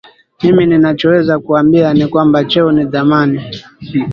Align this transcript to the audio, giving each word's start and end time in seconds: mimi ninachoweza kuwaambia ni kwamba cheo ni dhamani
mimi 0.43 0.65
ninachoweza 0.65 1.39
kuwaambia 1.39 1.93
ni 1.93 2.07
kwamba 2.07 2.45
cheo 2.45 2.71
ni 2.71 2.85
dhamani 2.85 3.51